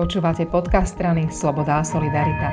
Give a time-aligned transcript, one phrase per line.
[0.00, 2.48] Počúvate podcast strany Sloboda a Solidarita.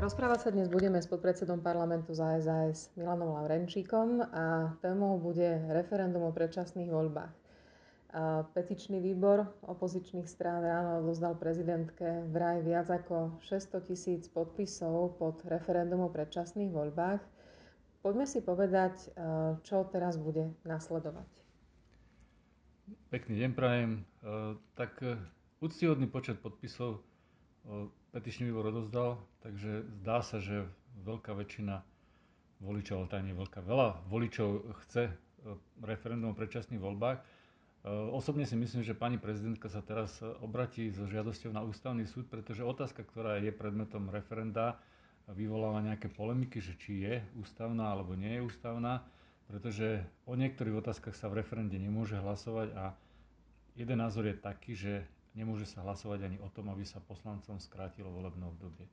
[0.00, 6.24] Rozprávať sa dnes budeme s podpredsedom parlamentu za SAS Milanom Lavrenčíkom a témou bude referendum
[6.24, 7.28] o predčasných voľbách.
[8.56, 16.00] Petičný výbor opozičných strán ráno odozdal prezidentke vraj viac ako 600 tisíc podpisov pod referendum
[16.00, 17.20] o predčasných voľbách.
[18.00, 19.12] Poďme si povedať,
[19.60, 21.44] čo teraz bude nasledovať.
[23.08, 23.90] Pekný deň prajem.
[24.20, 25.16] E, tak e,
[25.64, 27.00] úctihodný počet podpisov
[28.12, 30.68] petičný výbor odozdal, takže zdá sa, že
[31.00, 31.80] veľká väčšina
[32.60, 35.08] voličov, ale tak nie veľká, veľa voličov chce
[35.80, 37.18] referendum o predčasných voľbách.
[38.12, 42.64] Osobne si myslím, že pani prezidentka sa teraz obratí so žiadosťou na ústavný súd, pretože
[42.64, 44.76] otázka, ktorá je predmetom referenda,
[45.32, 49.04] vyvoláva nejaké polemiky, že či je ústavná alebo nie je ústavná
[49.48, 52.84] pretože o niektorých otázkach sa v referende nemôže hlasovať a
[53.76, 54.94] jeden názor je taký, že
[55.34, 58.86] nemôže sa hlasovať ani o tom, aby sa poslancom skrátilo volebné obdobie.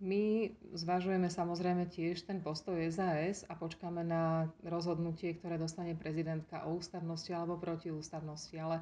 [0.00, 6.80] My zvažujeme samozrejme tiež ten postoj SAS a počkáme na rozhodnutie, ktoré dostane prezidentka o
[6.80, 8.56] ústavnosti alebo protiústavnosti.
[8.56, 8.80] Ale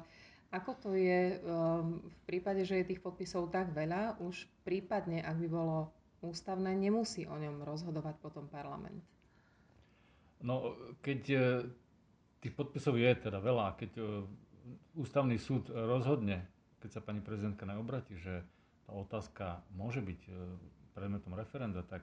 [0.55, 5.43] ako to je um, v prípade, že je tých podpisov tak veľa, už prípadne, ak
[5.43, 5.91] by bolo
[6.23, 9.03] ústavné, nemusí o ňom rozhodovať potom parlament?
[10.39, 10.71] No,
[11.03, 11.39] keď e,
[12.39, 14.03] tých podpisov je teda veľa, keď e,
[14.95, 16.45] ústavný súd rozhodne,
[16.79, 18.43] keď sa pani prezidentka neobratí, že
[18.87, 20.31] tá otázka môže byť e,
[20.97, 22.01] predmetom referenda, tak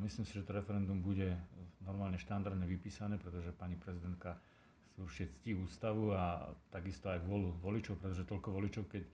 [0.00, 1.36] myslím si, že to referendum bude
[1.84, 4.40] normálne štandardne vypísané, pretože pani prezidentka
[4.92, 9.04] si určite ctí ústavu a takisto aj volu voličov, pretože toľko voličov, keď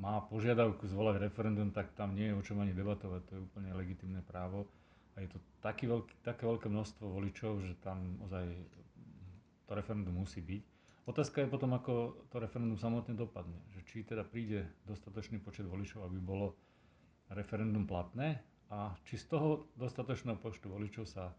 [0.00, 3.76] má požiadavku zvolať referendum, tak tam nie je o čom ani debatovať, to je úplne
[3.76, 4.64] legitimné právo
[5.16, 8.48] a je to taký veľký, také veľké množstvo voličov, že tam ozaj
[9.68, 10.71] to referendum musí byť.
[11.02, 13.58] Otázka je potom, ako to referendum samotne dopadne.
[13.74, 16.54] Že či teda príde dostatočný počet voličov, aby bolo
[17.34, 18.38] referendum platné
[18.70, 21.34] a či z toho dostatočného počtu voličov sa e,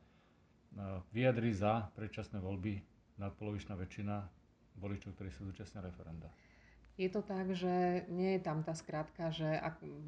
[1.16, 2.78] vyjadrí za predčasné voľby
[3.18, 4.16] nadpolovičná väčšina
[4.84, 6.28] voličov, ktorí sa zúčastnia referenda.
[6.94, 9.50] Je to tak, že nie je tam tá skratka, že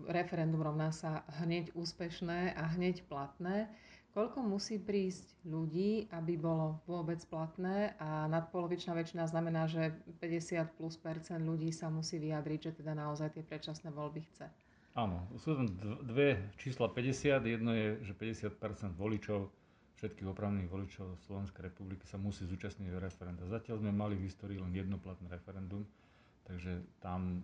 [0.06, 3.74] referendum rovná sa hneď úspešné a hneď platné.
[4.16, 9.92] Koľko musí prísť ľudí, aby bolo vôbec platné a nadpolovičná väčšina znamená, že
[10.24, 14.48] 50 plus percent ľudí sa musí vyjadriť, že teda naozaj tie predčasné voľby chce.
[14.96, 15.68] Áno, sú tam
[16.08, 19.52] dve čísla 50, jedno je, že 50% voličov,
[20.00, 23.44] všetkých opravných voličov Slovenskej republiky sa musí zúčastniť referenda.
[23.44, 25.84] Zatiaľ sme mali v histórii len jedno platné referendum,
[26.46, 27.42] Takže tam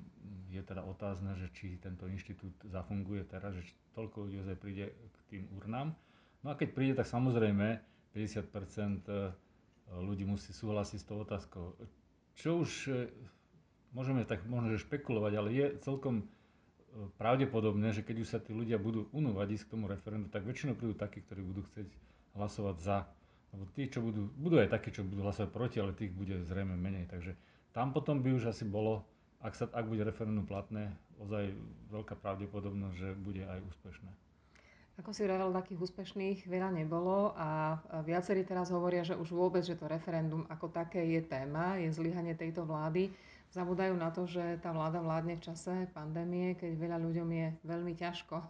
[0.53, 3.66] je teda otázne, že či tento inštitút zafunguje teraz, že
[3.98, 5.98] toľko ľudí príde k tým urnám.
[6.41, 7.78] No a keď príde, tak samozrejme
[8.18, 9.29] 50% e,
[10.02, 11.78] ľudí musí súhlasiť s tou otázkou.
[12.34, 13.13] Čo už e,
[13.94, 16.25] môžeme tak možno špekulovať, ale je celkom e,
[17.22, 20.74] pravdepodobné, že keď už sa tí ľudia budú unúvať ísť k tomu referendu, tak väčšinou
[20.74, 21.88] prídu takí, ktorí budú chcieť
[22.34, 23.06] hlasovať za.
[23.52, 26.73] Lebo tí, čo budú, budú aj takí, čo budú hlasovať proti, ale tých bude zrejme
[26.73, 27.06] menej.
[27.12, 27.35] Takže
[27.75, 29.03] tam potom by už asi bolo,
[29.44, 31.52] ak, sa, ak bude referendum platné, ozaj
[31.91, 34.31] veľká pravdepodobnosť, že bude aj úspešné.
[35.01, 39.73] Ako si hovoril, takých úspešných veľa nebolo a viacerí teraz hovoria, že už vôbec, že
[39.73, 43.09] to referendum ako také je téma, je zlyhanie tejto vlády.
[43.50, 47.97] Zabúdajú na to, že tá vláda vládne v čase pandémie, keď veľa ľuďom je veľmi
[47.97, 48.45] ťažko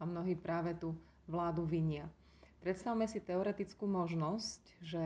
[0.00, 0.96] a mnohí práve tú
[1.28, 2.08] vládu vinia.
[2.64, 5.04] Predstavme si teoretickú možnosť, že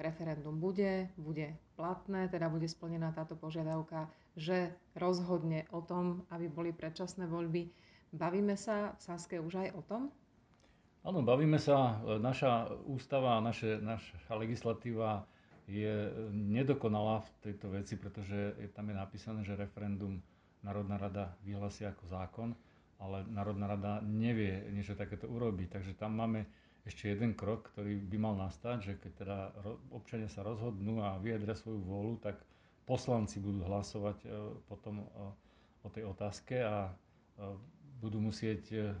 [0.00, 4.08] referendum bude, bude platné, teda bude splnená táto požiadavka,
[4.40, 7.68] že rozhodne o tom, aby boli predčasné voľby.
[8.14, 10.02] Bavíme sa v Saske už aj o tom?
[11.02, 11.98] Áno, bavíme sa.
[12.22, 15.26] Naša ústava, naše, naša legislatíva
[15.66, 20.22] je nedokonalá v tejto veci, pretože je, tam je napísané, že referendum
[20.62, 22.48] Národná rada vyhlási ako zákon,
[23.02, 25.68] ale Národná rada nevie niečo takéto urobiť.
[25.74, 26.46] Takže tam máme
[26.86, 29.38] ešte jeden krok, ktorý by mal nastať, že keď teda
[29.92, 32.38] občania sa rozhodnú a vyjadria svoju vôľu, tak
[32.84, 34.28] poslanci budú hlasovať e,
[34.68, 35.00] potom
[35.84, 36.92] o tej otázke a e,
[38.04, 38.92] budú musieť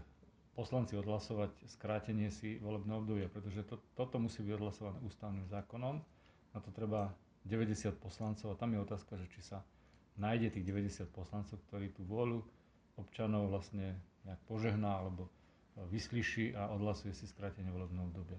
[0.54, 6.00] poslanci odhlasovať skrátenie si volebného obdobia, pretože to, toto musí byť odhlasované ústavným zákonom.
[6.54, 7.10] Na to treba
[7.44, 9.60] 90 poslancov a tam je otázka, že či sa
[10.16, 12.40] nájde tých 90 poslancov, ktorí tú vôľu
[12.94, 15.26] občanov vlastne nejak požehná alebo
[15.90, 18.38] vyslyší a odhlasuje si skrátenie volebného obdobia.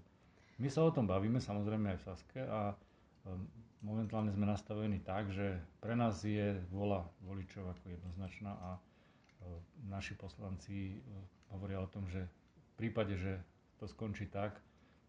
[0.55, 2.71] My sa o tom bavíme samozrejme aj v Saske a
[3.27, 3.43] um,
[3.83, 8.69] momentálne sme nastavení tak, že pre nás je vôľa voličov ako jednoznačná a
[9.87, 11.01] naši poslanci uh,
[11.55, 12.25] hovoria o tom, že
[12.75, 13.39] v prípade, že
[13.79, 14.59] to skončí tak,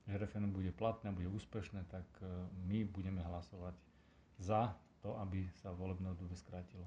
[0.06, 3.74] že referendum bude platné, bude úspešné, tak uh, my budeme hlasovať
[4.38, 6.84] za to, aby sa volebné obdobie skrátilo.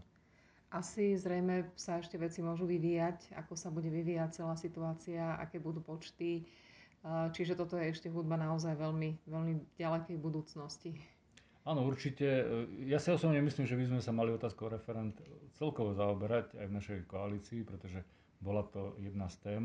[0.70, 5.82] Asi zrejme sa ešte veci môžu vyvíjať, ako sa bude vyvíjať celá situácia, aké budú
[5.82, 6.46] počty.
[7.34, 10.94] Čiže toto je ešte hudba naozaj veľmi, veľmi ďalekej budúcnosti.
[11.70, 12.26] Áno, určite.
[12.90, 15.14] Ja si osobne myslím, že by sme sa mali otázkou referent
[15.54, 18.02] celkovo zaoberať aj v našej koalícii, pretože
[18.42, 19.64] bola to jedna z tém.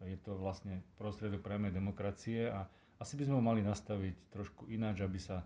[0.00, 2.64] Je to vlastne prostriedok priamej demokracie a
[2.96, 5.44] asi by sme ho mali nastaviť trošku ináč, aby sa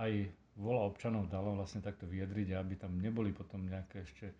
[0.00, 0.24] aj
[0.56, 4.32] vola občanov dalo vlastne takto vyjadriť a aby tam neboli potom nejaké ešte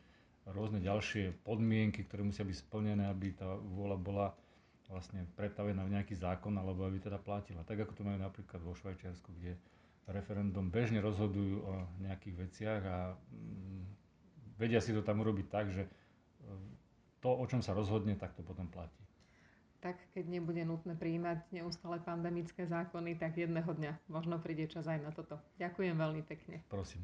[0.48, 4.26] rôzne ďalšie podmienky, ktoré musia byť splnené, aby tá vôľa bola
[4.88, 7.68] vlastne pretavená v nejaký zákon alebo aby teda platila.
[7.68, 9.60] Tak ako to majú napríklad vo Švajčiarsku, kde
[10.10, 11.72] referendum bežne rozhodujú o
[12.02, 13.82] nejakých veciach a mm,
[14.60, 15.86] vedia si to tam urobiť tak, že
[17.20, 19.00] to, o čom sa rozhodne, tak to potom platí
[19.80, 25.00] tak keď nebude nutné prijímať neustále pandemické zákony, tak jedného dňa možno príde čas aj
[25.00, 25.40] na toto.
[25.56, 26.60] Ďakujem veľmi pekne.
[26.68, 27.00] Prosím.